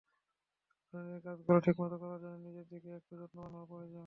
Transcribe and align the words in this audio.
দৈনন্দিন 0.93 1.19
কাজগুলো 1.25 1.59
ঠিকমতো 1.65 1.95
করার 2.01 2.19
জন্যই 2.23 2.43
নিজের 2.47 2.65
দিকে 2.71 2.89
একটু 2.99 3.13
যত্নবান 3.19 3.51
হওয়া 3.53 3.69
প্রয়োজন। 3.71 3.99